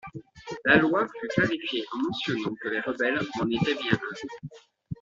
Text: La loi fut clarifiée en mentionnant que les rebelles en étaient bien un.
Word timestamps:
La 0.65 0.77
loi 0.77 1.05
fut 1.07 1.27
clarifiée 1.27 1.85
en 1.93 1.97
mentionnant 1.99 2.55
que 2.59 2.69
les 2.69 2.79
rebelles 2.79 3.19
en 3.39 3.47
étaient 3.51 3.75
bien 3.75 3.93
un. 3.93 4.49